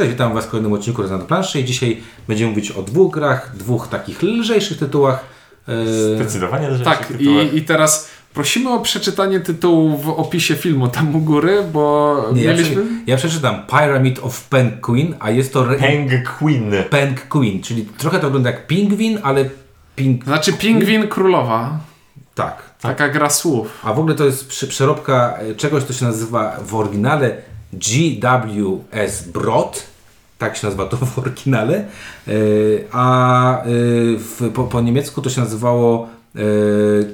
[0.00, 3.56] Cześć, witam Was w kolejnym odcinku Rezonant Planszy i dzisiaj będziemy mówić o dwóch grach,
[3.56, 5.24] dwóch takich lżejszych tytułach.
[5.68, 7.24] E, Zdecydowanie lżejszy Tak, tytuł.
[7.24, 12.42] i, i teraz prosimy o przeczytanie tytułu w opisie filmu tam u góry, bo nie,
[12.42, 12.82] ja, mieliśmy...
[12.82, 16.72] prze, ja przeczytam Pyramid of Penguin, a jest to re- Penguin.
[16.90, 19.44] Penguin, czyli trochę to wygląda jak pingwin, ale
[19.96, 20.24] ping...
[20.24, 21.78] Znaczy Pingwin Królowa.
[22.34, 22.70] Tak.
[22.80, 23.78] Taka gra słów.
[23.84, 27.36] A w ogóle to jest przy, przeróbka e, czegoś, co się nazywa w oryginale
[27.72, 29.89] GWS Brod.
[30.40, 31.74] Tak się nazywa to w oryginale.
[31.76, 32.32] E,
[32.92, 33.64] A e,
[34.16, 36.40] w, po, po niemiecku to się nazywało e,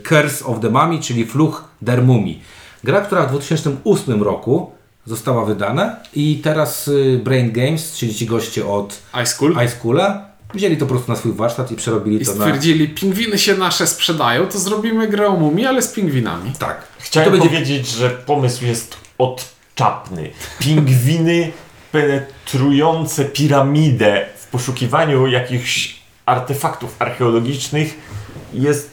[0.08, 2.42] Curse of the Mummy, czyli Fluch der Mumii.
[2.84, 4.70] Gra, która w 2008 roku
[5.06, 6.90] została wydana i teraz
[7.24, 9.56] Brain Games, czyli ci goście od Ice School.
[9.66, 10.24] iSchoola,
[10.54, 12.44] wzięli to po prostu na swój warsztat i przerobili I to na...
[12.44, 16.52] stwierdzili, pingwiny się nasze sprzedają, to zrobimy grę o mumii, ale z pingwinami.
[16.58, 16.82] Tak.
[16.98, 20.30] Chciałem I to będzie powiedzieć, że pomysł jest odczapny.
[20.58, 21.52] Pingwiny
[21.96, 25.96] penetrujące piramidę w poszukiwaniu jakichś
[26.26, 27.94] artefaktów archeologicznych
[28.54, 28.90] jest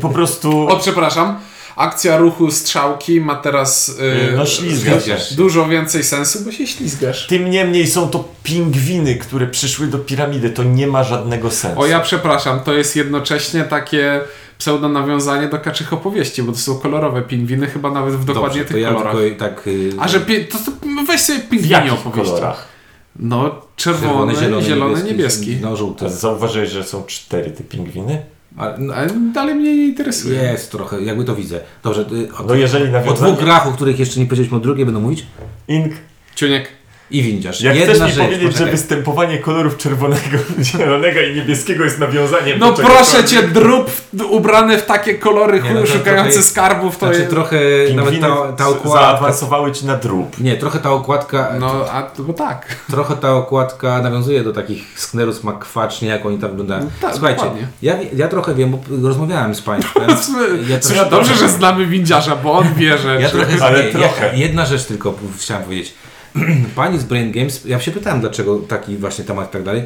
[0.00, 0.68] po prostu...
[0.68, 1.40] O, przepraszam.
[1.76, 5.34] Akcja ruchu strzałki ma teraz yy, No, ślizgasz się.
[5.36, 7.26] dużo więcej sensu, bo się ślizgasz.
[7.26, 10.50] Tym niemniej są to pingwiny, które przyszły do piramidy.
[10.50, 11.80] To nie ma żadnego sensu.
[11.80, 14.20] O, ja przepraszam, to jest jednocześnie takie
[14.58, 18.64] pseudo nawiązanie do kaczych opowieści, bo to są kolorowe pingwiny, chyba nawet w dokładnie Dobrze,
[18.64, 19.16] to tych ja kolorach.
[19.38, 19.66] tak...
[19.66, 22.30] y, A że to, to weź sobie pingwinie jakich opowieści.
[22.34, 22.68] kolorach?
[23.18, 25.56] No, czerwony, zielony, niebieski.
[25.60, 26.10] No żółty.
[26.10, 28.22] Zauważyłeś, że są cztery te pingwiny?
[28.56, 30.42] A, no, Ale dalej mnie nie interesuje.
[30.42, 31.60] jest trochę, jakby to widzę.
[31.82, 32.06] Dobrze,
[32.38, 35.26] o, No jeżeli o dwóch grach, o których jeszcze nie powiedzieliśmy o drugiej, będą mówić.
[35.68, 35.92] Ink
[36.34, 36.68] Ciuniek,
[37.10, 37.60] I windziarz.
[37.60, 38.70] Jak Jedna chcesz mi rzecz, powiedzieć, że poczekaj.
[38.72, 44.78] występowanie kolorów czerwonego, zielonego i niebieskiego jest nawiązaniem no do proszę cię, drób w- ubrany
[44.78, 47.30] w takie kolory, Nie, no szukający trochę- skarbów, to Znaczy jest...
[47.30, 47.56] trochę,
[47.94, 48.88] nawet ta, ta okładka...
[49.00, 50.40] zaawansowały ci na drób.
[50.40, 51.52] Nie, trochę ta okładka...
[51.60, 52.76] No, a to bo tak.
[52.90, 56.80] Trochę ta okładka nawiązuje do takich sknerus makwacznie, jak oni tam wyglądają.
[56.84, 57.66] No tak, Słuchajcie, dokładnie.
[57.82, 60.04] ja, ja trochę wiem, bo rozmawiałem z Państwem.
[60.68, 63.20] Ja trochę- dobrze, że znamy windziarza, bo on wie, że...
[63.20, 64.26] Ja trochę, Ale nie, trochę.
[64.26, 65.94] Ja, jedna rzecz tylko chciałem powiedzieć.
[66.76, 69.82] Pani z Brain Games, ja się pytałem, dlaczego taki właśnie temat i tak dalej.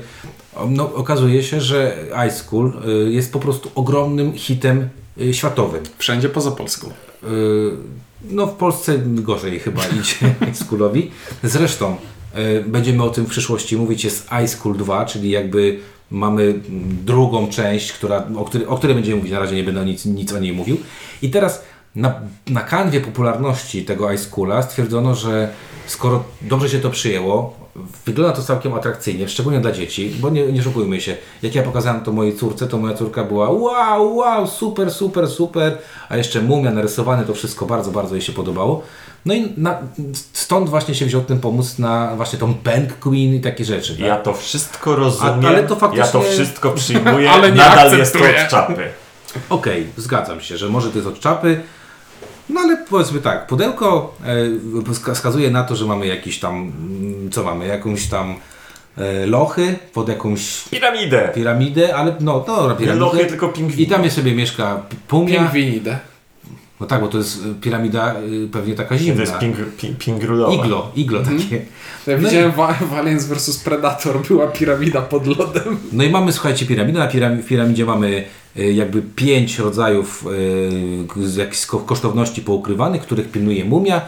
[0.69, 1.97] No, okazuje się, że
[2.29, 2.73] iSchool
[3.07, 4.89] y, jest po prostu ogromnym hitem
[5.21, 5.83] y, światowym.
[5.99, 6.89] Wszędzie poza Polską.
[6.89, 7.99] Y,
[8.31, 11.11] No w Polsce gorzej chyba idzie iSchoolowi.
[11.43, 11.97] Zresztą
[12.39, 14.05] y, będziemy o tym w przyszłości mówić.
[14.05, 15.79] Jest iSchool 2, czyli jakby
[16.11, 16.63] mamy mm,
[17.05, 19.33] drugą część, która, o, której, o której będziemy mówić.
[19.33, 20.77] Na razie nie będę nic, nic o niej mówił.
[21.23, 21.65] I teraz
[21.99, 22.15] na,
[22.47, 25.49] na kanwie popularności tego iSchoola stwierdzono, że
[25.87, 27.57] skoro dobrze się to przyjęło,
[28.07, 31.17] wygląda to całkiem atrakcyjnie, szczególnie dla dzieci, bo nie, nie szukujmy się.
[31.43, 35.79] Jak ja pokazałem to mojej córce, to moja córka była wow, wow, super, super, super,
[36.09, 38.83] a jeszcze mumia narysowane, to wszystko bardzo, bardzo jej się podobało.
[39.27, 39.79] No i na,
[40.33, 43.93] stąd właśnie się wziął ten pomysł na właśnie tą Bank Queen i takie rzeczy.
[43.97, 44.07] tak?
[44.07, 47.99] Ja to wszystko rozumiem, A- ale to faktycznie- ja to wszystko przyjmuję, Ale nie nadal
[47.99, 48.89] jest to od czapy.
[49.51, 51.61] Okej, zgadzam się, że może to jest od czapy.
[52.59, 57.31] No ale powiedzmy tak, pudełko e, wska- wskazuje na to, że mamy jakiś tam, mm,
[57.31, 58.35] co mamy, jakąś tam
[58.99, 61.33] e, lochy pod jakąś Piramidę.
[61.35, 63.05] piramidę, ale no, no Nie piramidę.
[63.05, 63.83] lochy, tylko pingwiny.
[63.83, 65.39] I tam je sobie mieszka pumia.
[65.41, 65.99] Pingwinidę.
[66.81, 69.21] No tak, bo to jest y, piramida y, pewnie taka To zimna.
[69.21, 70.55] jest ping, ping, pingrulowa.
[70.65, 71.57] Iglo, iglo takie.
[72.07, 75.77] Ja No i- widziałem wa- w Aliens vs Predator, była piramida pod lodem.
[75.93, 76.99] No i mamy, słuchajcie, piramidę.
[76.99, 78.25] Na piram- piramidzie mamy
[78.59, 80.25] y, jakby pięć rodzajów
[81.47, 84.01] y, ko- kosztowności poukrywanych, których pilnuje mumia.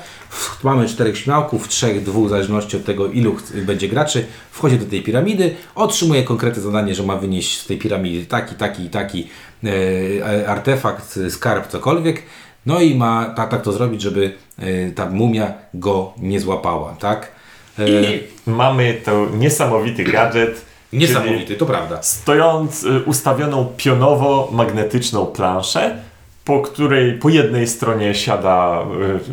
[0.65, 4.27] Mamy czterech śmiałków, trzech, dwóch, w zależności od tego, ilu będzie graczy.
[4.51, 8.83] Wchodzi do tej piramidy, otrzymuje konkretne zadanie, że ma wynieść z tej piramidy taki, taki
[8.85, 9.29] i taki
[9.65, 12.23] e, artefakt, skarb, cokolwiek.
[12.67, 17.31] No i ma tak, tak to zrobić, żeby e, ta mumia go nie złapała, tak?
[17.79, 20.65] E, I mamy to niesamowity gadżet.
[20.93, 22.03] Niesamowity, to prawda.
[22.03, 25.97] Stojąc y, ustawioną pionowo-magnetyczną planszę,
[26.45, 28.85] po której po jednej stronie siada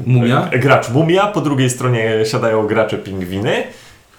[0.06, 0.50] Mumia?
[0.60, 3.64] gracz mumia, po drugiej stronie siadają gracze pingwiny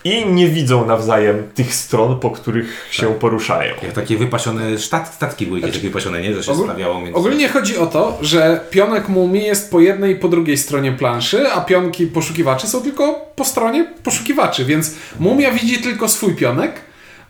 [0.05, 3.19] i nie widzą nawzajem tych stron, po których się Tak.
[3.19, 3.75] poruszają.
[3.83, 6.35] Jak takie wypasione sztat, statki były jakieś takie wypasione, nie?
[6.35, 7.15] Że się Ogól- stawiało między...
[7.15, 11.49] Ogólnie chodzi o to, że pionek mumii jest po jednej i po drugiej stronie planszy,
[11.53, 16.73] a pionki poszukiwaczy są tylko po stronie poszukiwaczy, więc mumia widzi tylko swój pionek,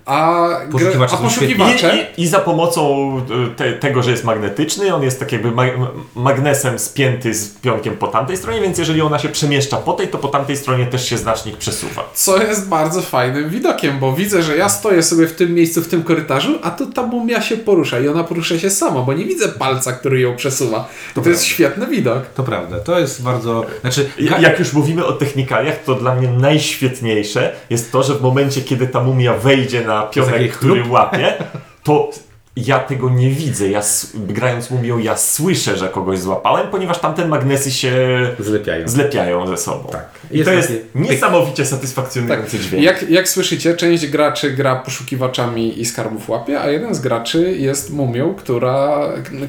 [0.09, 1.97] A, Poszukiwacze a poszukiwacze...
[2.17, 3.13] I, i, I za pomocą
[3.53, 5.63] y, te, tego, że jest magnetyczny, on jest tak jakby ma
[6.15, 10.19] magnesem spięty z pionkiem po tamtej stronie, więc jeżeli ona się przemieszcza po tej, to
[10.19, 12.11] po tamtej stronie też się znacznik przesuwa.
[12.15, 15.89] Co jest bardzo fajnym widokiem, bo widzę, że ja stoję sobie w tym miejscu, w
[15.89, 19.25] tym korytarzu, a tu ta mumia się porusza i ona porusza się sama, bo nie
[19.25, 20.89] widzę palca, który ją przesuwa.
[21.15, 22.27] To, to jest świetny widok.
[22.27, 23.67] To prawda, to jest bardzo...
[23.81, 28.23] Znaczy, Ja- Jak już mówimy o technikaliach, to dla mnie najświetniejsze jest to, że w
[28.23, 31.33] momencie, kiedy ta mumia wejdzie na pionek, który łapie,
[31.85, 32.11] to
[32.56, 33.69] ja tego nie widzę.
[33.69, 33.81] Ja
[34.15, 37.97] grając mumią, ja słyszę, że kogoś złapałem, ponieważ tamte magnesy się
[38.39, 38.89] zlepiają.
[38.89, 39.89] zlepiają ze sobą.
[39.93, 40.09] Tak.
[40.31, 42.85] I Jest to jest niesamowicie satysfakcjonujący dźwięk.
[42.85, 47.91] Jak, jak słyszycie, część graczy gra poszukiwaczami i skarbów łapie, a jeden z graczy jest
[47.93, 48.99] mumią, która,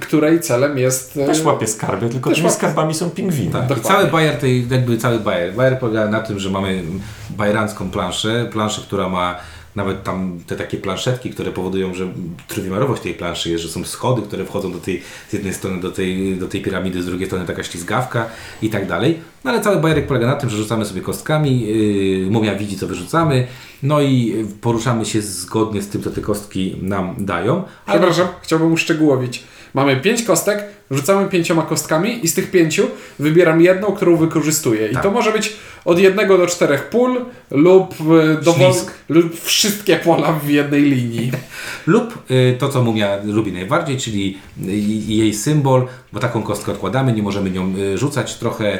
[0.01, 1.17] której celem jest...
[1.17, 2.55] e, Też łapie skarby, tylko tymi łapie.
[2.57, 3.51] skarbami są pingwiny.
[3.51, 5.53] Tak, i cały bajer tej, jakby cały bajer.
[5.53, 6.83] Bajer polega na tym, że mamy
[7.29, 9.35] bajerancką planszę, planszę, która ma
[9.79, 12.07] nawet tam te takie planszetki, które powodują, że
[12.47, 15.91] trójwymiarowość tej planszy jest, że są schody, które wchodzą do tej, z jednej strony do
[15.91, 18.25] tej, do tej piramidy, z drugiej strony taka ślizgawka
[18.61, 19.19] i tak dalej.
[19.43, 22.87] No ale cały bajerek polega na tym, że rzucamy sobie kostkami, yy, mumia widzi co
[22.87, 23.47] wyrzucamy,
[23.83, 27.63] no i poruszamy się zgodnie z tym, co te kostki nam dają.
[27.85, 29.43] Ale Przepraszam, chciałbym uszczegółowić.
[29.73, 32.87] Mamy pięć kostek, rzucamy pięcioma kostkami i z tych pięciu
[33.19, 34.87] wybieram jedną, którą wykorzystuję.
[34.87, 35.03] I Tak.
[35.03, 35.53] to może być
[35.85, 37.95] od jednego do czterech pól lub,
[38.39, 38.73] e, dowol,
[39.09, 41.31] lub wszystkie pola w jednej linii.
[41.87, 44.37] Lub y, to, co mumia lubi najbardziej, czyli
[44.67, 44.71] y,
[45.13, 48.79] jej symbol, bo taką kostkę odkładamy, nie możemy nią y, rzucać trochę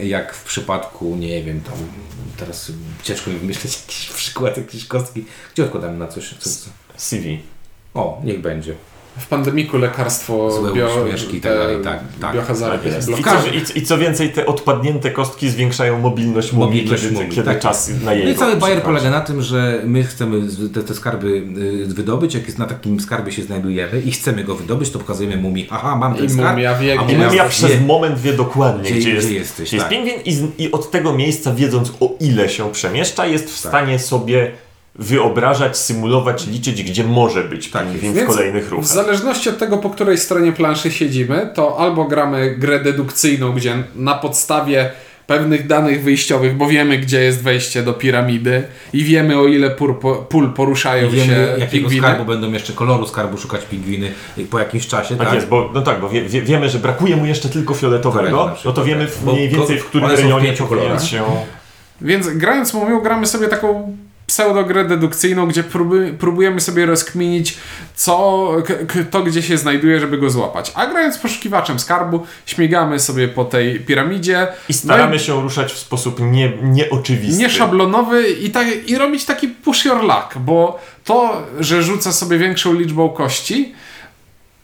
[0.00, 1.74] y, jak w przypadku, nie wiem, tam
[2.36, 2.72] teraz
[3.02, 5.24] ciężko mi wymyśleć jakiś przykład, jakieś kostki.
[5.54, 6.34] Gdzie odkładamy na coś?
[6.38, 6.70] Co, co?
[6.96, 7.38] CV.
[7.94, 8.74] O, niech będzie.
[9.18, 10.70] W pandemiku lekarstwo Złe
[11.32, 12.34] i tak dalej, tak, tak.
[12.34, 13.08] biohazardy, Tak jest.
[13.08, 13.30] I, co,
[13.74, 17.60] i, I co więcej, te odpadnięte kostki zwiększają mobilność mumii, Mobilność kiedy, mumii, kiedy tak
[17.60, 20.40] czas na jej No i cały bajer polega na tym, że my chcemy
[20.74, 24.54] te, te skarby y, wydobyć, jak jest na takim skarbie się znajdujemy i chcemy go
[24.54, 27.50] wydobyć, to pokazujemy mumii, aha, mam ten I skarb, mumia wie, a Mumia mumia wie-
[27.50, 29.98] przez moment wie dokładnie, gdzie- gdzie, gdzie jest, jesteś, gdzie jest tak.
[29.98, 33.70] pingwin i, z, i od tego miejsca, wiedząc o ile się przemieszcza, jest w Tak.
[33.70, 34.50] stanie sobie
[34.94, 38.86] wyobrażać, symulować, liczyć, gdzie może być Tak pingwin w kolejnych W ruchach.
[38.88, 44.14] zależności od tego, po której stronie planszy siedzimy, to albo gramy grę dedukcyjną, gdzie na
[44.14, 44.90] podstawie
[45.26, 49.94] pewnych danych wyjściowych, bo wiemy, gdzie jest wejście do piramidy i wiemy, o ile pól,
[49.94, 52.02] po, pól poruszają I wiemy, się jakiego pingwiny.
[52.02, 54.12] skarbu będą jeszcze koloru skarbu szukać pingwiny
[54.50, 55.34] po jakimś czasie, Tak, tak?
[55.34, 58.72] jest, bo, no tak, bo wie, wie, wiemy, że brakuje mu jeszcze tylko fioletowego, no
[58.72, 59.14] to wiemy tak.
[59.14, 60.56] w mniej więcej, w którym w rejonie
[61.02, 61.22] się...
[62.00, 63.96] Więc grając mumią, gramy sobie taką
[64.30, 67.56] pseudogrę dedukcyjną, gdzie próby, próbujemy sobie rozkminić,
[67.94, 70.72] co, k, k, to gdzie się znajduje, żeby go złapać.
[70.74, 74.48] A grając poszukiwaczem skarbu, śmigamy sobie po tej piramidzie.
[74.68, 77.42] I staramy no się ruszać w sposób nie, nieoczywisty.
[77.42, 82.74] nieszablonowy i, tak, i robić taki push your luck, bo to, że rzucę sobie większą
[82.74, 83.74] liczbą kości,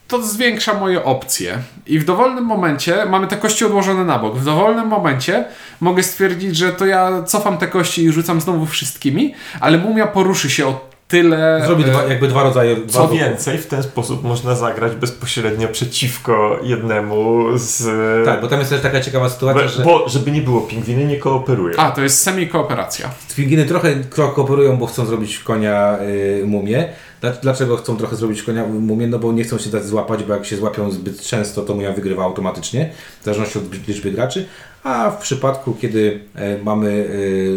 [0.07, 1.57] to zwiększa moje opcje.
[1.87, 5.45] I w dowolnym momencie, mamy te kości odłożone na bok, w dowolnym momencie
[5.81, 10.49] mogę stwierdzić, że to ja cofam te kości i rzucam znowu wszystkimi, ale mumia poruszy
[10.49, 11.61] się o tyle...
[11.65, 12.75] Zrobi e, dwa, jakby dwa rodzaje...
[12.75, 13.15] dwa Co ruchy.
[13.15, 17.85] więcej, w ten sposób można zagrać bezpośrednio przeciwko jednemu z...
[18.25, 21.05] Tak, bo tam jest też taka ciekawa bo, sytuacja, że bo żeby nie było, pingwiny
[21.05, 21.77] nie kooperują.
[21.77, 23.09] A, to jest semi-kooperacja.
[23.35, 26.89] pingwiny trochę kooperują, bo chcą zrobić konia y, mumię.
[27.21, 29.07] Dla- Dlaczego chcą trochę zrobić konia mumię?
[29.07, 31.91] No bo nie chcą się dać złapać, bo jak się złapią zbyt często, to mumia
[31.91, 32.89] wygrywa automatycznie,
[33.21, 34.45] w zależności od liczby graczy.
[34.83, 37.09] A w przypadku, kiedy e, mamy,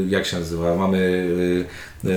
[0.06, 1.28] e, jak się nazywa, mamy
[2.04, 2.08] e,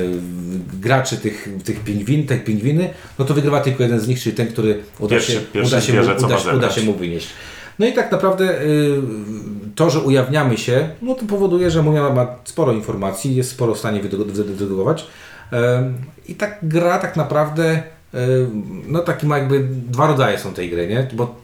[0.82, 4.48] graczy tych, tych pingwin, tych pingwiny, no to wygrywa tylko jeden z nich, czyli ten,
[4.48, 7.28] który uda Pierwszy- się, pierwszy uda się, mu, uda, uda się mu wynieść.
[7.80, 8.60] No i tak naprawdę
[9.76, 13.80] to, że ujawniamy się, no to powoduje, że mumia ma sporo informacji, jest sporo w
[13.80, 15.06] stanie wydedu- wydedukować.
[16.28, 17.84] I tak gra tak naprawdę,
[18.88, 21.08] no taki ma jakby dwa rodzaje są tej gry, nie?
[21.14, 21.44] Bo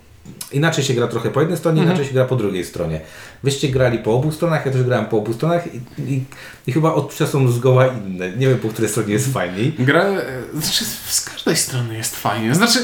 [0.52, 3.02] inaczej się gra trochę po jednej stronie, inaczej się gra po drugiej stronie.
[3.44, 6.24] Wyście grali po obu stronach, ja też grałem po obu stronach i, i,
[6.68, 8.32] i chyba odczucia są zgoła inne.
[8.32, 9.74] Nie wiem, po której stronie jest fajniej.
[9.80, 12.56] Gra, e, znaczy z każdej strony jest fajnie.
[12.56, 12.80] Znaczy,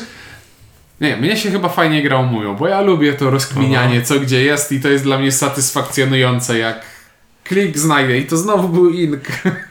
[1.01, 4.71] nie, mnie się chyba fajnie grał mówią, bo ja lubię to rozkminianie, co gdzie jest
[4.71, 6.94] i to jest dla mnie satysfakcjonujące, jak
[7.45, 9.21] klik znajdę i to znowu był ink.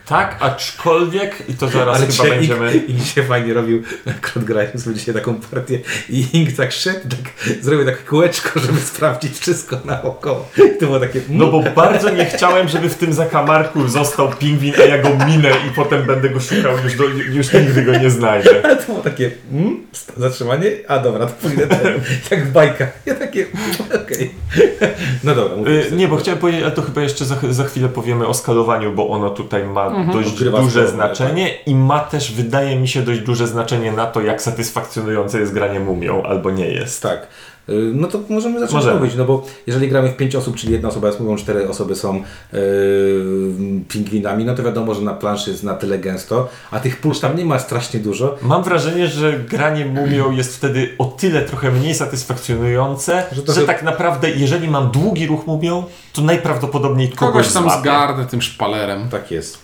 [0.05, 2.73] Tak, aczkolwiek, i to zaraz Ale chyba będziemy...
[2.73, 5.79] Ink, Ink się fajnie robił, akurat grając dzisiaj taką partię
[6.09, 10.49] i Ink tak szedł, tak zrobił takie kółeczko, żeby sprawdzić wszystko naokoło.
[10.57, 11.19] I to było takie...
[11.19, 11.37] mm.
[11.37, 15.49] No bo bardzo nie chciałem, żeby w tym zakamarku został pingwin, a ja go minę
[15.49, 17.03] i potem będę go szukał, już, do,
[17.33, 18.49] już nigdy go nie znajdę.
[18.63, 22.01] Ale to było takie, mm, zatrzymanie, a dobra, to pójdę ten,
[22.31, 22.87] jak bajka.
[23.05, 24.31] Ja takie, mm, okej.
[25.23, 25.71] No dobra, mówię.
[25.71, 28.91] Y, nie, bo chciałem powiedzieć, ale to chyba jeszcze za, za chwilę powiemy o skalowaniu,
[28.91, 33.19] bo ono tutaj ma dość Odgrywa duże znaczenie i ma też, wydaje mi się, dość
[33.19, 37.03] duże znaczenie na to, jak satysfakcjonujące jest granie mumią albo nie jest.
[37.03, 37.27] Tak.
[37.69, 38.99] Y, No to możemy zacząć Możemy.
[38.99, 41.95] mówić, no bo jeżeli gramy w 5 osób, czyli jedna osoba jest mówią, cztery osoby
[41.95, 42.59] są yy,
[43.89, 47.37] pingwinami, no to wiadomo, że na planszy jest na tyle gęsto, a tych pól tam
[47.37, 48.37] nie ma strasznie dużo.
[48.41, 53.53] Mam wrażenie, że granie mumią jest wtedy o tyle trochę mniej satysfakcjonujące, Że że, to
[53.53, 57.79] chy- tak naprawdę, jeżeli mam długi ruch mumią, to najprawdopodobniej kogoś, Kogoś tam złapię.
[57.81, 59.09] zgarnę tym szpalerem.
[59.09, 59.57] Tak jest.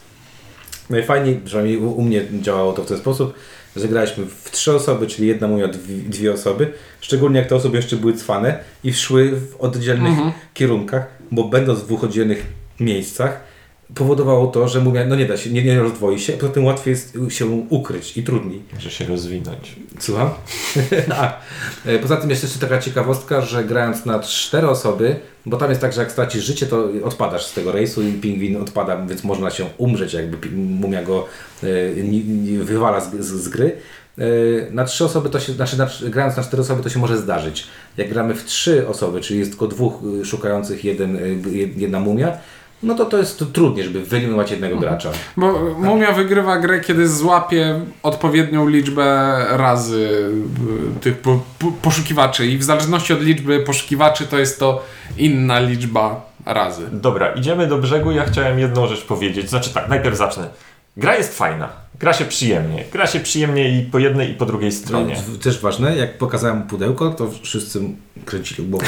[0.90, 3.34] Najfajniej, przynajmniej u, u mnie działało to w ten sposób,
[3.76, 7.78] że graliśmy w trzy osoby, czyli jedna mumia, dwie, dwie osoby, szczególnie jak te osoby
[7.78, 10.18] jeszcze były cwane i szły w oddzielnych
[10.54, 12.46] kierunkach, bo będąc w dwóch oddzielnych
[12.80, 13.51] miejscach,
[13.96, 16.92] powodowało to, że mumia no nie da się, nie, nie rozdwoi się, poza tym łatwiej
[16.92, 18.62] jest się ukryć i trudniej.
[18.74, 19.76] Może się rozwinąć.
[20.00, 20.30] Słucham?
[21.16, 21.34] A,
[21.86, 25.82] e, poza tym jest jeszcze taka ciekawostka, że grając na cztery osoby, bo tam jest
[25.82, 29.50] tak, że jak stracisz życie, to odpadasz z tego rejsu i pingwin odpada, więc można
[29.52, 31.26] się umrzeć, jakby mumia go
[31.64, 31.68] e,
[32.64, 33.76] wywala z, z, z gry.
[34.18, 34.24] E,
[34.72, 37.68] Na trzy osoby to się, znaczy na, grając na cztery osoby to się może zdarzyć.
[37.98, 39.94] Jak gramy w trzy osoby, czyli jest tylko dwóch
[40.24, 42.38] szukających jeden, jed- jedna mumia,
[42.84, 45.12] no to to jest to trudniej, żeby wyeliminować jednego gracza.
[45.38, 50.32] Bo mumia wygrywa grę, kiedy złapie odpowiednią liczbę razy
[50.98, 54.84] y, tych po, po, poszukiwaczy i w zależności od liczby poszukiwaczy to jest to
[55.18, 56.88] inna liczba razy.
[56.92, 58.12] Dobra, idziemy do brzegu.
[58.12, 59.50] Ja chciałem jedną rzecz powiedzieć.
[59.50, 60.50] Znaczy tak, najpierw zacznę.
[60.98, 61.70] Gra jest fajna.
[62.02, 62.84] Gra się przyjemnie.
[62.92, 65.16] Gra się przyjemnie i po jednej, i po drugiej stronie.
[65.32, 67.82] No, też ważne, jak pokazałem pudełko, to wszyscy
[68.26, 68.86] kręcili głową.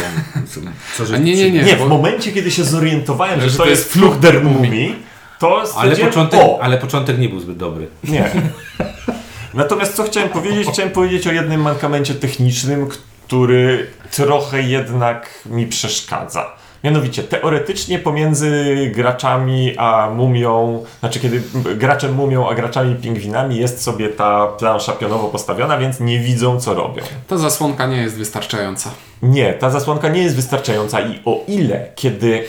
[0.98, 1.64] Co, że nie, nie, nie.
[1.64, 4.96] Nie, w bo- momencie, kiedy się zorientowałem, że, Że to to jest fluch der Mumii,
[5.40, 7.88] to Ale początek, o, ale początek nie był zbyt dobry.
[8.04, 8.32] Nie.
[9.54, 10.68] Natomiast co chciałem powiedzieć?
[10.74, 12.88] Chciałem powiedzieć o jednym mankamencie technicznym,
[13.28, 16.63] który trochę jednak mi przeszkadza.
[16.84, 21.42] Mianowicie, teoretycznie pomiędzy graczami a mumią, znaczy kiedy
[21.76, 26.74] graczem mumią a graczami pingwinami jest sobie ta plansza pionowo postawiona, więc nie widzą co
[26.74, 27.04] robią.
[27.28, 28.90] Ta zasłonka nie jest wystarczająca.
[29.22, 32.44] Nie, ta zasłonka nie jest wystarczająca i o ile, kiedy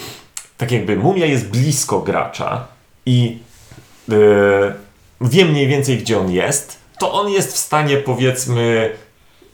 [0.56, 2.66] tak jakby mumia jest blisko gracza
[3.06, 3.38] i
[4.08, 4.72] yy,
[5.20, 8.90] wie mniej więcej gdzie on jest, to on jest w stanie powiedzmy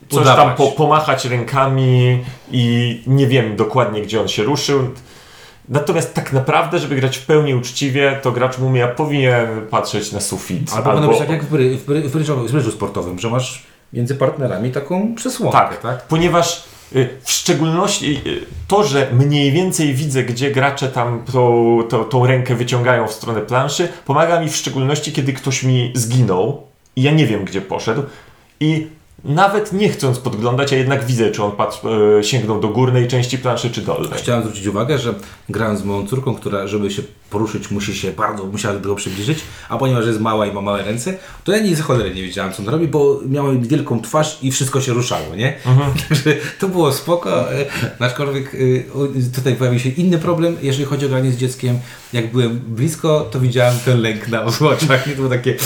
[0.08, 0.56] coś tam Udawać.
[0.56, 4.80] po, pomachać rękami i nie wiem dokładnie gdzie on się ruszył.
[5.68, 10.72] Natomiast tak naprawdę, żeby grać w pełni uczciwie, to gracz mumia powinien patrzeć na sufit.
[10.72, 13.30] Albo, powinno być tak jak w, bry, w, bry, w, brydżu, w brydżu sportowym, że
[13.30, 16.02] masz między partnerami taką przesłonkę, Tak, tak?
[16.02, 16.64] ponieważ
[16.96, 22.26] y, w szczególności y, to, że mniej więcej widzę, gdzie gracze tam tą, tą, tą
[22.26, 26.62] rękę wyciągają w stronę planszy, pomaga mi w szczególności, kiedy ktoś mi zginął
[26.96, 28.02] i ja nie wiem, gdzie poszedł
[28.60, 28.86] i
[29.24, 31.80] nawet nie chcąc podglądać, a jednak widzę, czy on patrz,
[32.20, 34.18] y, sięgnął do górnej części planszy, czy dolnej.
[34.18, 35.14] Chciałem zwrócić uwagę, że
[35.48, 39.38] grając z moją córką, która żeby się poruszyć musi się bardzo, musiała do tego przybliżyć,
[39.68, 42.52] a ponieważ jest mała i ma małe ręce, to ja nie za cholerę nie wiedziałem
[42.52, 45.56] co on robi, bo miałem wielką twarz i wszystko się ruszało, nie?
[46.08, 47.66] Także to było spoko, e,
[47.98, 51.78] aczkolwiek e, tutaj pojawił się inny problem, jeżeli chodzi o granie z dzieckiem.
[52.12, 55.56] Jak byłem blisko, to widziałem ten lęk na oczach i to było takie,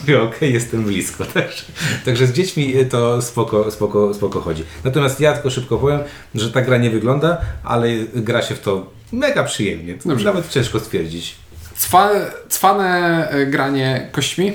[0.00, 1.24] mówię, okej, jestem blisko.
[1.34, 1.64] Także,
[2.04, 4.64] także z dziećmi e, to spoko, spoko, spoko chodzi.
[4.84, 6.00] Natomiast ja tylko szybko powiem,
[6.34, 9.94] że ta gra nie wygląda, ale gra się w to mega przyjemnie.
[9.94, 10.24] To Dobrze.
[10.24, 11.36] Nawet ciężko stwierdzić.
[11.76, 12.10] Cwa,
[12.48, 14.52] cwane e, granie kośćmi,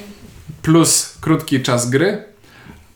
[0.61, 2.23] plus krótki czas gry,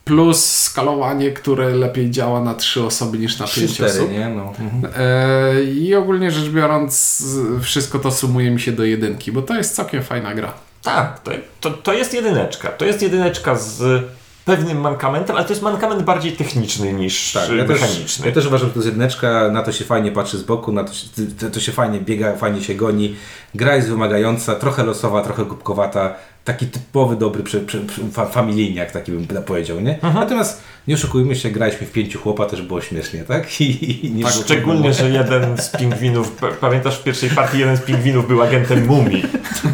[0.06, 4.12] plus skalowanie, które lepiej działa na trzy osoby niż na pięć 3-4, osób.
[4.12, 4.30] nie?
[4.30, 4.54] No.
[4.60, 4.94] Mhm.
[4.98, 7.24] E, I ogólnie rzecz biorąc,
[7.62, 10.54] wszystko to sumuje mi się do jedynki, bo to jest całkiem fajna gra.
[10.84, 12.70] Tak, to, to, to jest jedyneczka.
[12.70, 14.04] To jest jedyneczka z
[14.46, 18.28] pewnym mankamentem, ale to jest mankament bardziej techniczny niż Tak, ja też, mechaniczny.
[18.28, 20.84] ja też uważam, że to jest jedyneczka, na to się fajnie patrzy z boku, na
[20.84, 21.08] to się,
[21.40, 23.16] to, to się fajnie biega, fajnie się goni.
[23.56, 26.14] Gra jest wymagająca, trochę losowa, trochę kubkowata.
[26.46, 27.80] Taki typowy, dobry prze, prze,
[28.12, 29.94] fa, familijniak, taki bym powiedział, nie?
[29.94, 30.14] Mhm.
[30.14, 33.62] Natomiast nie oszukujmy się, graliśmy w pięciu chłopa, też było śmiesznie, tak?
[33.62, 36.32] I, i nie Tak, było szczególnie, że jeden z pingwinów,
[36.62, 39.24] pamiętasz w pierwszej partii, jeden z pingwinów był agentem mumii.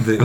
[0.05, 0.17] Był.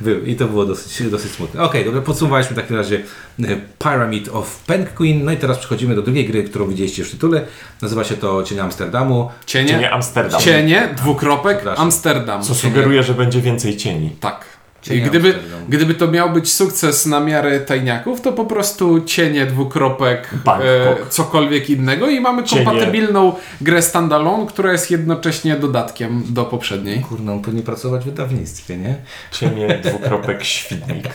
[0.00, 1.62] Był i to było dosyć, dosyć smutne.
[1.62, 2.96] Okej, dobra, podsumowaliśmy w takim razie
[3.42, 3.42] e,
[3.78, 5.24] Pyramid of Penguin.
[5.24, 7.42] No i teraz przechodzimy do drugiej gry, którą widzieliście już w tytule.
[7.82, 9.30] Nazywa się to Cienie Amsterdamu.
[9.46, 10.40] Cienie, Czy nie Amsterdam.
[10.40, 11.64] cienie dwukropek.
[11.76, 12.42] Amsterdam.
[12.42, 14.10] Co sugeruje, że będzie więcej cieni.
[14.20, 14.57] Tak.
[14.88, 15.60] Cienie I gdyby, Amsterdam.
[15.68, 21.70] gdyby to miał być sukces na miarę tajniaków, to po prostu cienie, dwukropek, e, cokolwiek
[21.70, 22.64] innego i mamy Cienie.
[22.64, 27.00] kompatybilną grę standalone, która jest jednocześnie dodatkiem do poprzedniej.
[27.00, 28.94] Kurno, on powinien pracować w wydawnictwie, nie?
[29.30, 31.08] Cienie, dwukropek, świdnik.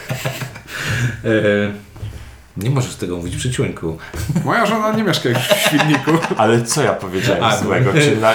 [1.24, 1.93] E,
[2.56, 3.98] Nie możesz tego mówić przy członku.
[4.44, 6.10] Moja żona nie mieszka już w Świdniku.
[6.36, 7.92] Ale co ja powiedziałem A, złego?
[7.94, 8.00] no.
[8.00, 8.34] Czy na,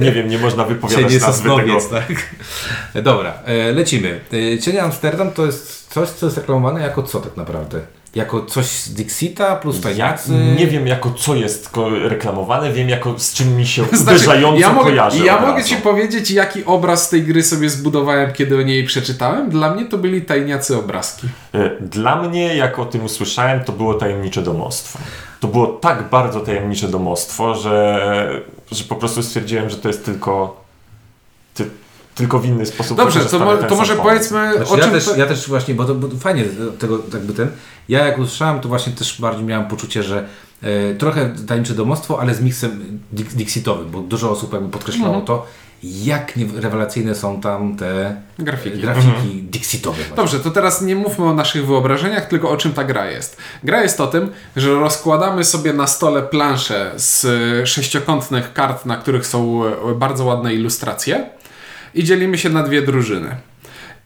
[0.00, 1.80] nie wiem, nie można wypowiadać Cienie nazwy tego.
[1.80, 3.02] Sosnowiec, tak?
[3.02, 4.20] Dobra, e, lecimy.
[4.54, 7.80] E, Cienie Amsterdam to jest coś, co jest reklamowane jako co tak naprawdę?
[8.14, 10.32] Jako coś z Dixita plus Ja tajniacy?
[10.58, 11.70] nie wiem jako co jest
[12.08, 15.24] reklamowane, wiem jako z czym mi się Znaczy, uderzająco ja mogę, kojarzy.
[15.24, 15.68] ja mogę razu.
[15.68, 19.50] Ci powiedzieć, jaki obraz tej gry sobie zbudowałem, kiedy o niej przeczytałem.
[19.50, 21.26] Dla mnie to byli tajniacy obrazki.
[21.54, 24.98] E, Dla mnie, jak o tym usłyszałem, to było tajemnicze domostwo.
[25.40, 28.42] To było tak bardzo tajemnicze domostwo, że,
[28.72, 30.63] że po prostu stwierdziłem, że to jest tylko, ty,
[32.14, 32.96] tylko w inny sposób.
[32.96, 34.02] Dobrze, to, mo- to może pomysł.
[34.02, 34.92] powiedzmy Znaczy, o ja, czym...
[34.92, 36.44] też, to- ja też właśnie, bo to bo fajnie
[36.78, 37.48] tego jakby ten.
[37.88, 40.26] Ja jak usłyszałem, to właśnie też bardziej miałem poczucie, że
[40.62, 45.26] e, trochę tajemnicze domostwo, ale z miksem Dix- Dixitowym, bo dużo osób jakby podkreślało Mhm.
[45.26, 45.46] to,
[45.82, 48.78] jak nie, rewelacyjne są tam te Grafiki.
[48.78, 49.96] e, grafiki Dixitowe.
[49.96, 50.16] właśnie.
[50.16, 53.36] Dobrze, to teraz nie mówmy o naszych wyobrażeniach, tylko o czym ta gra jest.
[53.64, 57.26] Gra jest o tym, że rozkładamy sobie na stole planszę z
[57.68, 61.30] sześciokątnych kart, na których są e, bardzo ładne ilustracje
[61.94, 63.36] i dzielimy się na dwie drużyny.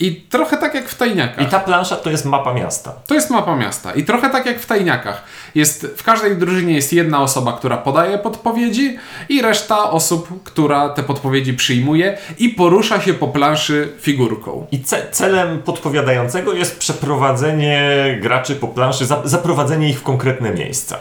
[0.01, 1.47] I trochę tak jak w tajniakach.
[1.47, 2.93] I ta plansza to jest mapa miasta.
[3.07, 3.93] To jest mapa miasta.
[3.93, 5.25] I trochę tak jak w tajniakach.
[5.55, 11.03] Jest, w każdej drużynie jest jedna osoba, która podaje podpowiedzi i reszta osób, która te
[11.03, 14.67] podpowiedzi przyjmuje i porusza się po planszy figurką.
[14.73, 20.99] I ce celem podpowiadającego jest przeprowadzenie graczy po planszy, za zaprowadzenie ich w konkretne miejsca.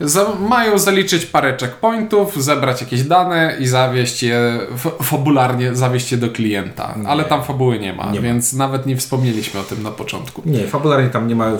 [0.00, 4.58] Za, mają zaliczyć parę checkpointów, zebrać jakieś dane i zawieść je,
[5.02, 6.94] fabularnie zawieść je do klienta.
[7.06, 8.24] Ale tam fabuły nie ma, Nie ma.
[8.26, 10.42] więc nawet nie wspomnieliśmy o tym na początku.
[10.46, 11.50] Nie, fabularnie tam nie ma.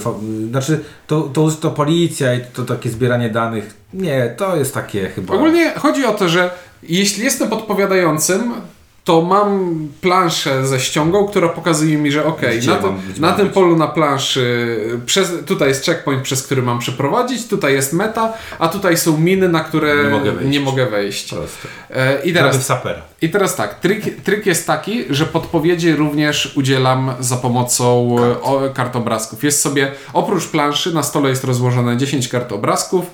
[0.51, 3.75] Znaczy, to, to, to policja i to takie zbieranie danych.
[3.93, 5.35] Nie, to jest takie chyba.
[5.35, 6.51] Ogólnie chodzi o to, że
[6.83, 8.55] jeśli jestem podpowiadającym,
[9.05, 13.51] to mam planszę ze ściągą, która pokazuje mi, że ok, Gdzie na, być, na tym
[13.51, 18.69] polu na planszy przez, tutaj jest checkpoint, przez który mam przeprowadzić, tutaj jest meta, a
[18.69, 20.51] tutaj są miny, na które Nie mogę wejść.
[20.51, 21.35] nie mogę wejść.
[21.91, 22.57] E, I Teraz...
[23.23, 28.39] I teraz tak, trik, trik jest taki, że podpowiedzi również udzielam za pomocą kart.
[28.43, 29.45] O, kart obrazków.
[29.45, 33.05] Jest sobie, oprócz planszy, na stole jest rozłożone 10 kart obrazków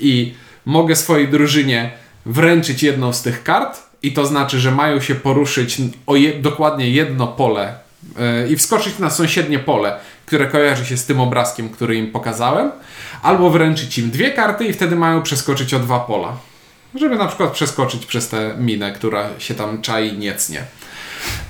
[0.00, 0.34] i
[0.66, 1.92] mogę swojej drużynie
[2.26, 6.90] wręczyć jedną z tych kart i to znaczy, że mają się poruszyć o je, dokładnie
[6.90, 7.74] jedno pole
[8.16, 12.70] yy, i wskoczyć na sąsiednie pole, które kojarzy się z tym obrazkiem, który im pokazałem,
[13.22, 16.36] albo wręczyć im dwie karty i wtedy mają przeskoczyć o dwa pola
[16.94, 20.64] żeby na przykład przeskoczyć przez tę minę, która się tam czai niecnie.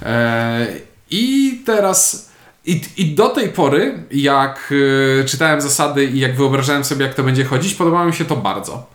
[0.02, 0.66] E,
[1.10, 2.30] I teraz
[2.66, 4.72] i, i do tej pory, jak
[5.20, 8.36] e, czytałem zasady i jak wyobrażałem sobie, jak to będzie chodzić, podobało mi się to
[8.36, 8.86] bardzo.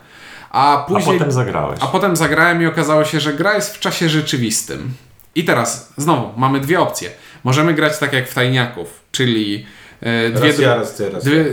[0.57, 1.17] A A później.
[1.19, 1.79] potem zagrałeś.
[1.81, 4.89] A potem zagrałem i okazało się, że gra jest w czasie rzeczywistym.
[5.35, 7.09] I teraz, znowu, mamy dwie opcje.
[7.43, 9.65] Możemy grać tak jak w tajniaków, czyli
[10.01, 11.45] e, dwie, Raz dru- ja, raz ty, raz dwie,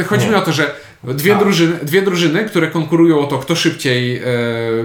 [0.00, 1.38] e, Chodzi mi o to, że dwie A.
[1.38, 4.22] drużyny, dwie drużyny, które konkurują o to, kto szybciej e,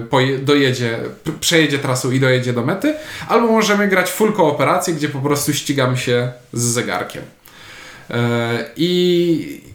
[0.10, 0.98] poje, dojedzie,
[1.40, 2.94] przejedzie trasą i dojedzie do mety,
[3.28, 7.24] albo możemy grać full kooperację, gdzie po prostu ścigamy się z zegarkiem.
[8.10, 9.71] E, I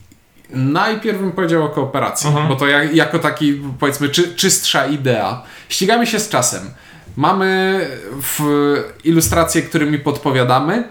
[0.51, 5.43] najpierw bym powiedział o kooperacji, bo to jak, jako taki, powiedzmy, czy, czystsza idea.
[5.69, 6.71] Ścigamy się z czasem.
[7.17, 7.81] Mamy
[8.23, 8.41] w
[9.05, 10.85] ilustracje, którymi podpowiadamy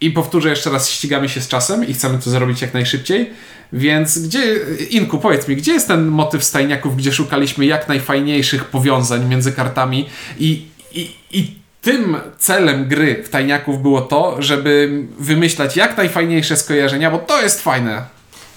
[0.00, 3.30] i powtórzę jeszcze raz, ścigamy się z czasem i chcemy to zrobić jak najszybciej.
[3.72, 4.56] Więc gdzie,
[4.90, 10.08] Inku, powiedz mi, gdzie jest ten motyw stajniaków, gdzie szukaliśmy jak najfajniejszych powiązań między kartami
[10.38, 17.10] i, i, i tym celem gry w tajniaków było to, żeby wymyślać jak najfajniejsze skojarzenia,
[17.10, 18.15] bo to jest fajne.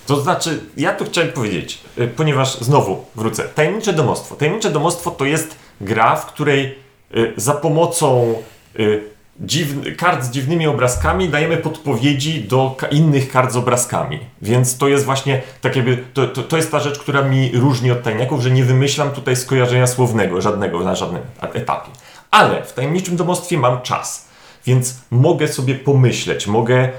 [0.10, 3.44] To znaczy, ja tu chciałem powiedzieć, y, ponieważ znowu wrócę.
[3.44, 4.36] Tajemnicze domostwo.
[4.36, 6.76] Tajemnicze domostwo to jest gra, w której
[7.16, 8.36] y, za pomocą
[8.80, 9.04] y,
[9.40, 14.20] dziwny, kart z dziwnymi obrazkami dajemy podpowiedzi do innych kart z obrazkami.
[14.42, 17.92] Więc to jest właśnie tak jakby, to, to, to jest ta rzecz, która mi różni
[17.92, 21.92] od tajniaków, że nie wymyślam tutaj skojarzenia słownego, żadnego na żadnym a- etapie.
[22.32, 24.28] Ale w tajemniczym domostwie mam czas,
[24.66, 26.90] więc mogę sobie pomyśleć, mogę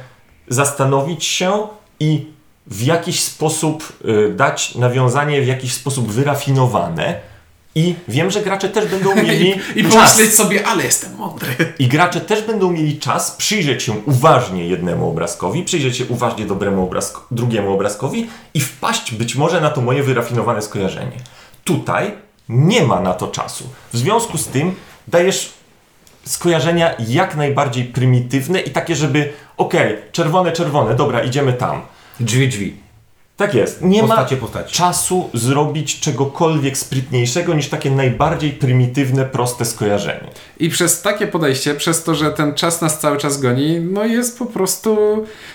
[0.48, 1.68] zastanowić się
[2.00, 2.39] i
[2.70, 7.20] w jakiś sposób y, dać nawiązanie w jakiś sposób wyrafinowane
[7.74, 9.92] i wiem, że gracze też będą mieli I czas.
[9.94, 11.48] pomyśleć sobie, ale jestem mądry.
[11.78, 16.84] I gracze też będą mieli czas przyjrzeć się uważnie jednemu obrazkowi, przyjrzeć się uważnie dobremu
[16.84, 21.16] obrazko, drugiemu obrazkowi i wpaść być może na to moje wyrafinowane skojarzenie.
[21.64, 22.12] Tutaj
[22.48, 23.64] nie ma na to czasu.
[23.92, 24.74] W związku z tym
[25.08, 25.52] dajesz
[26.24, 31.82] skojarzenia jak najbardziej prymitywne i takie, żeby okej, czerwone, czerwone, dobra, idziemy tam.
[32.20, 32.74] Drzwi, drzwi.
[33.36, 33.82] Tak jest.
[33.82, 34.70] Nie Postacie, ma postacie.
[34.74, 40.28] czasu zrobić czegokolwiek sprytniejszego niż takie najbardziej prymitywne, proste skojarzenie.
[40.58, 44.38] I przez takie podejście, przez to, że ten czas nas cały czas goni, no jest
[44.38, 44.96] po prostu.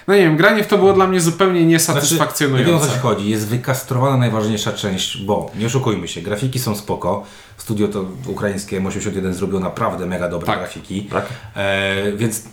[0.08, 2.72] No nie wiem, granie w to było dla mnie zupełnie Znaczy, niesatysfakcjonujące.
[2.72, 3.30] nie wiem o co chodzi.
[3.30, 7.24] Jest wykastrowana najważniejsza część, bo nie oszukujmy się, grafiki są spoko.
[7.58, 10.60] Studio to ukraińskie M81 zrobiło naprawdę mega dobre Tak.
[10.60, 11.02] grafiki.
[11.04, 11.26] Tak.
[11.56, 12.44] E, więc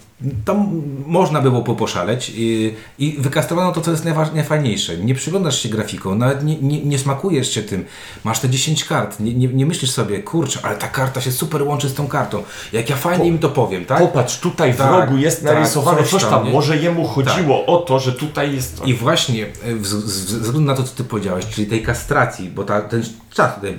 [0.44, 4.04] tam można było po- poszaleć i, i wykastrowano to, co jest
[4.35, 4.96] najfajniejsze.
[4.96, 7.85] Nie przyglądasz się grafiką, nawet nie, nie, nie smakujesz się tym.
[8.24, 11.62] Masz te 10 kart, nie, nie, nie myślisz sobie, kurczę, ale ta karta się super
[11.62, 12.42] łączy z tą kartą.
[12.72, 13.98] Jak ja fajnie im to powiem, tak?
[13.98, 16.50] Popatrz, tutaj w Tak, rogu jest tak, narysowane coś coś tam?
[16.50, 18.87] Może jemu chodziło o to, że tutaj jest...
[18.87, 22.64] I właśnie e, w, ze względu na to, co Ty powiedziałeś, czyli tej kastracji, bo
[22.64, 23.02] ta, ten
[23.35, 23.78] czas tutaj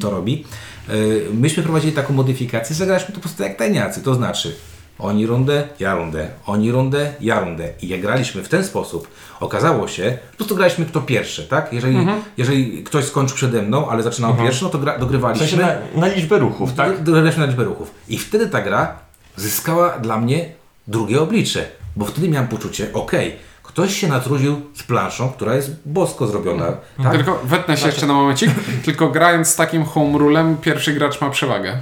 [0.00, 0.44] to robi,
[0.88, 0.92] e,
[1.32, 4.56] myśmy prowadzili taką modyfikację, zagraliśmy to po prostu jak tajniacy, to znaczy
[4.98, 7.68] oni rundę, ja rundę, oni rundę, ja rundę.
[7.82, 9.08] I jak graliśmy w ten sposób,
[9.40, 11.72] okazało się, po prostu graliśmy kto pierwszy, tak?
[11.72, 12.06] Jeżeli,
[12.36, 15.46] jeżeli ktoś skończył przede mną, ale zaczynał pierwszy, no to gra, W dogrywaliśmy.
[15.48, 15.62] sensie
[15.94, 16.98] na, na liczbę ruchów, tak?
[16.98, 17.90] Do- Dograliśmy na liczbę ruchów.
[18.08, 18.94] I wtedy ta gra
[19.36, 20.52] zyskała dla mnie
[20.88, 21.64] drugie oblicze,
[21.96, 26.66] bo wtedy miałem poczucie, okej, ktoś się natrudził z planszą, która jest bosko zrobiona.
[27.02, 27.12] Tak?
[27.12, 28.50] Tylko wetnę się jeszcze na momencik,
[28.84, 31.76] tylko grając z takim home rulem, pierwszy gracz ma przewagę.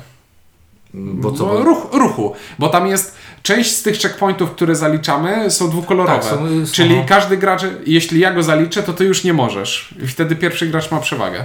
[0.97, 1.45] Bo co?
[1.47, 6.19] Bo Bo, ruch, ruchu, bo tam jest część z tych checkpointów, które zaliczamy, są dwukolorowe.
[6.19, 7.05] Tak, są- są- Czyli aha.
[7.09, 9.95] każdy gracz, jeśli ja go zaliczę, to ty już nie możesz.
[10.03, 11.45] I wtedy pierwszy gracz ma przewagę.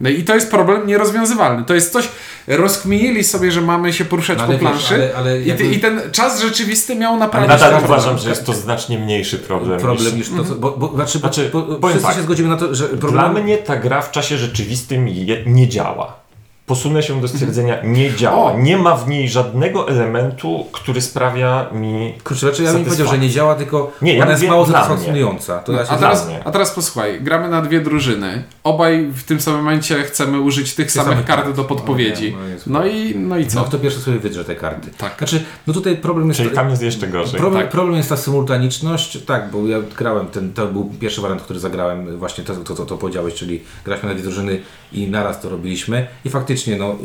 [0.00, 1.64] No i to jest problem nierozwiązywalny.
[1.64, 2.08] To jest coś,
[2.48, 5.64] rozkminili sobie, że mamy się poruszać No po ale wiesz, planszy ale- ale i, jakby-
[5.64, 7.48] i ten czas rzeczywisty miał naprawdę...
[7.48, 9.80] Nadal tak, uważam, że jest to znacznie mniejszy problem.
[9.80, 10.30] problem niż...
[10.30, 12.16] niż to, co, bo, bo, znaczy, bo, Znaczy, bo, powiem wszyscy tak.
[12.16, 13.32] się zgodzimy na to, że problem...
[13.32, 16.16] Dla mnie ta gra w czasie rzeczywistym je, nie działa.
[16.66, 18.52] Posunę się do stwierdzenia, nie działa.
[18.52, 18.58] O!
[18.58, 22.14] Nie ma w niej żadnego elementu, który sprawia mi.
[22.24, 24.52] Kurczę, raczej ja bym nie powiedział, że nie działa, tylko Nie, ja ona jest mówię
[24.52, 25.58] mało satysfakcjonująca.
[25.58, 28.44] To ja się A teraz, a teraz posłuchaj, gramy na dwie drużyny.
[28.64, 32.32] Obaj w tym samym momencie chcemy użyć tych samych samych kart do podpowiedzi.
[32.32, 33.58] No nie, no jest- No i, no i co?
[33.58, 34.90] No kto pierwszy sobie wydrze te karty.
[34.98, 35.18] Tak.
[35.18, 36.40] Znaczy, no tutaj problem jest...
[36.40, 37.40] Czyli tam jest jeszcze gorzej.
[37.40, 37.70] Problem, tak.
[37.70, 42.18] problem jest ta symultaniczność, tak, bo ja grałem, ten, to był pierwszy wariant, który zagrałem,
[42.18, 44.60] właśnie to, to, to, to powiedziałeś, czyli graliśmy na dwie drużyny
[44.92, 46.98] i naraz to robiliśmy i faktycznie, no,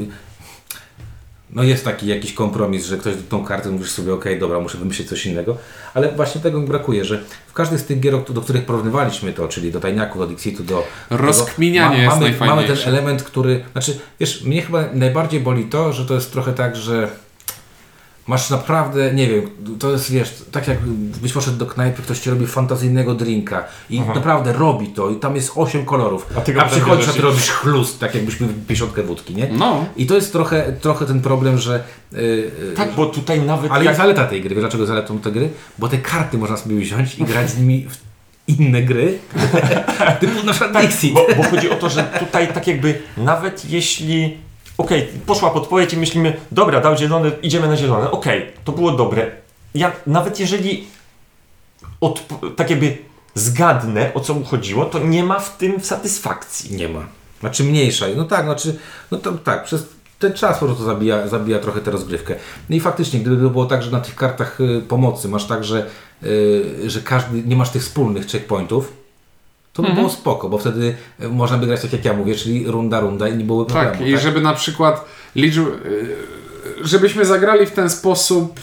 [1.54, 5.10] no jest taki jakiś kompromis, że ktoś tą kartę mówisz sobie, okej, dobra, muszę wymyślić
[5.10, 5.58] coś innego,
[5.94, 9.48] ale właśnie tego mi brakuje, że w każdej z tych gier, do których porównywaliśmy to,
[9.48, 10.88] czyli do Tajniaków, do Dixitu, do...
[11.10, 15.94] Rozkminianie tego, jest mamy, mamy ten element, który, znaczy, wiesz, mnie chyba najbardziej boli to,
[15.94, 17.10] że to jest trochę tak, że
[18.30, 19.42] Masz naprawdę, nie wiem,
[19.80, 20.80] to jest, wiesz, tak jak
[21.22, 25.36] byś poszedł do knajpy, ktoś ci robi fantazyjnego drinka i naprawdę robi to i tam
[25.36, 28.48] jest 8 kolorów, A a, ty potem przychodzisz, a ty robisz chlust, tak jakbyś pił
[28.48, 29.50] pięćdziesiątkę wódki, nie?
[29.52, 29.86] No.
[29.98, 31.84] I to jest trochę, trochę ten problem, że...
[32.12, 33.72] Yy, Tak, bo tutaj nawet.
[33.72, 33.96] ale jak...
[33.96, 35.50] zaleta tej gry, wiesz dlaczego zaletą tej gry?
[35.80, 37.98] Bo te karty można sobie wziąć i grać z nimi w
[38.60, 39.20] inne gry,
[40.20, 41.14] typu na przykład Dixit.
[41.14, 44.38] Bo, bo chodzi o to, że tutaj tak jakby nawet jeśli.
[44.80, 48.12] Okej, poszła podpowiedź i myślimy, dobra, dał zielone, idziemy na zielone.
[48.12, 49.32] Okej, to było dobre.
[49.76, 50.88] Ja nawet jeżeli
[52.02, 52.24] od,
[52.56, 52.98] tak jakby
[53.36, 56.76] zgadnę o co mu chodziło, to nie ma w tym satysfakcji.
[56.76, 57.06] Nie ma.
[57.40, 58.06] Znaczy mniejsza.
[58.16, 58.80] No tak, znaczy,
[59.12, 59.86] no to tak, przez
[60.20, 62.36] ten czas po prostu zabija, zabija trochę tę rozgrywkę.
[62.70, 65.86] No i faktycznie, gdyby było tak, że na tych kartach y, pomocy masz tak, że,
[66.24, 68.94] y, że każdy, nie masz tych wspólnych checkpointów,
[69.82, 72.68] to by było spoko, bo wtedy y, można by grać tak jak ja mówię, czyli
[72.68, 74.18] runda, runda i nie byłoby Tak, problemu.
[74.18, 76.16] i żeby na przykład liczył, y,
[76.84, 78.60] żebyśmy zagrali w ten sposób,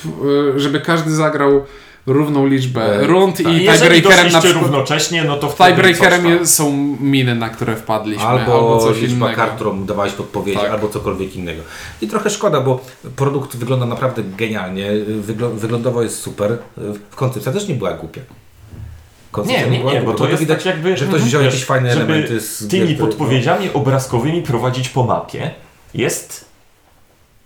[0.57, 1.64] y, żeby każdy zagrał
[2.07, 3.52] równą liczbę E, rund tak.
[3.52, 8.55] i tiebreakerem na przykład równocześnie, no to wtedy tiebreakerem są miny, na które wpadliśmy, albo,
[8.55, 9.37] Albo, coś liczba innego.
[9.37, 10.70] kart, którą dawałeś podpowiedzi, Tak.
[10.70, 11.62] albo cokolwiek innego.
[12.02, 12.81] I trochę szkoda, bo
[13.16, 14.90] produkt wygląda naprawdę genialnie,
[15.26, 16.59] wygl- wyglądowo jest super,
[17.11, 18.20] w koncepcja też nie była głupia.
[19.37, 21.53] Koncepcja Nie, nie, nie, bo głupia, to jest widać, tak jakby, że ktoś wziął wiesz,
[21.53, 25.51] jakieś fajne żeby elementy z tymi gier, które- podpowiedziami obrazkowymi prowadzić po mapie
[25.94, 26.44] jest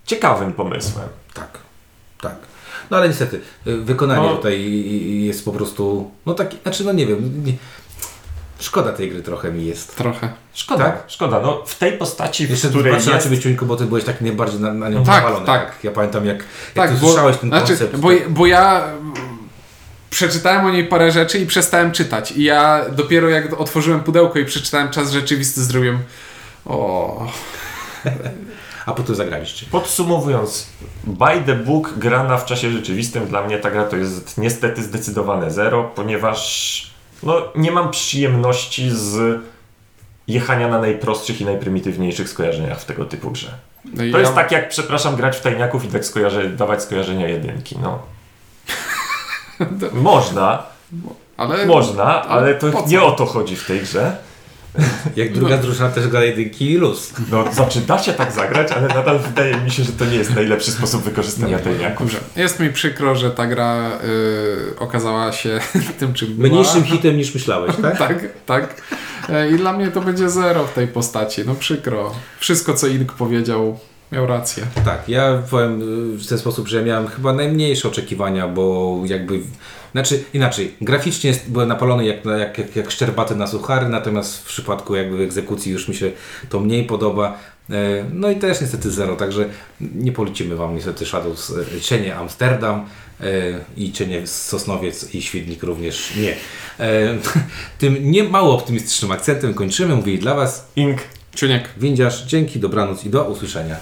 [0.07, 1.09] ciekawym pomysłem.
[1.35, 1.59] Tak,
[2.21, 2.35] tak.
[2.91, 4.37] No ale niestety, y, wykonanie No.
[4.37, 4.73] tutaj
[5.25, 7.53] jest po prostu, no taki, znaczy no nie wiem, nie,
[8.61, 9.97] szkoda tej gry trochę mi jest.
[9.97, 10.29] Trochę.
[10.55, 11.05] Szkoda, Tak?
[11.07, 11.41] szkoda.
[11.41, 13.27] No, w tej postaci, w Jeszcze której patrzę na jest...
[13.27, 15.47] Ciebie Ciuńku, bo Ty byłeś taki najbardziej na, na nią Tak, zapalony.
[15.47, 15.73] tak.
[15.83, 17.97] Ja pamiętam jak, jak Tak, Ty bo, słyszałeś ten znaczy, koncept.
[17.97, 18.85] bo, bo ja
[20.11, 22.33] przeczytałem o niej parę rzeczy i przestałem czytać.
[22.33, 25.99] I ja dopiero jak otworzyłem pudełko i przeczytałem czas rzeczywisty, zrobiłem
[26.67, 27.27] o...
[28.87, 29.67] A potem zagraliście.
[29.71, 30.67] Podsumowując,
[31.05, 35.51] by the book grana w czasie rzeczywistym dla mnie ta gra to jest niestety zdecydowane
[35.51, 36.91] zero, ponieważ
[37.23, 39.41] no, nie mam przyjemności z
[40.29, 43.55] jechania na najprostszych i najprymitywniejszych skojarzeniach w tego typu grze.
[43.85, 47.29] No To ja- jest tak jak, przepraszam, grać w tajniaków i tak skojarze, dawać skojarzenia
[47.29, 48.03] jedynki, no.
[49.93, 50.63] Można,
[51.37, 54.17] Ale Można, ale to nie o to chodzi w tej grze.
[55.17, 57.13] Jak druga drużyna też gra jedynki i luz.
[57.31, 60.35] No, znaczy da się tak zagrać, ale nadal wydaje mi się, że to nie jest
[60.35, 62.17] najlepszy sposób wykorzystania tej jakości.
[62.37, 65.61] Jest mi przykro, że ta gra y, okazała się
[65.99, 66.49] tym, czym była.
[66.49, 67.99] Mniejszym hitem niż myślałeś, tak?
[68.09, 68.83] Tak, tak.
[69.29, 71.43] E, I dla mnie to będzie zero w tej postaci.
[71.47, 72.13] No przykro.
[72.39, 73.79] Wszystko, co Ink powiedział,
[74.13, 74.67] miał rację.
[74.85, 75.83] Tak, ja powiem
[76.15, 79.41] y, w ten sposób, że miałem chyba najmniejsze oczekiwania, bo jakby.
[79.93, 84.45] Znaczy inaczej, graficznie jest, byłem napalony jak, jak, jak, jak szczerbaty na suchary, natomiast w
[84.45, 86.13] przypadku jakby egzekucji już mi się
[86.49, 87.39] to mniej podoba.
[87.71, 89.45] E, No i też niestety zero, także
[89.81, 92.87] nie polecimy Wam niestety Shadows e, Cienie Amsterdam
[93.21, 93.25] e,
[93.77, 96.35] i Cienie Sosnowiec i Świdnik również nie.
[97.79, 99.97] Tym nie mało optymistycznym akcentem kończymy.
[99.97, 100.99] Mówili dla Was Ink
[101.35, 101.69] Czuniek.
[101.77, 102.25] Windziarz.
[102.27, 103.77] Dzięki, dobranoc i do usłyszenia.